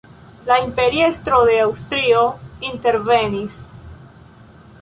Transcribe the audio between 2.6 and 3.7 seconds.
intervenis.